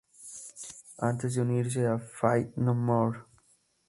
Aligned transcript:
Antes 1.09 1.35
de 1.35 1.41
unirse 1.41 1.85
a 1.85 1.99
Faith 1.99 2.57
No 2.57 2.73
More. 2.73 3.19